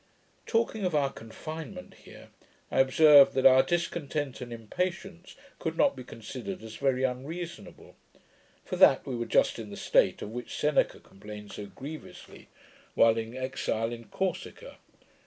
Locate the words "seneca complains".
10.57-11.53